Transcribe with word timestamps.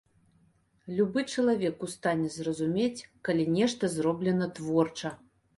Любы 0.99 1.19
чалавек 1.35 1.75
у 1.87 1.91
стане 1.95 2.27
зразумець, 2.37 3.07
калі 3.29 3.47
нешта 3.59 3.93
зроблена 3.97 4.53
творча. 4.61 5.17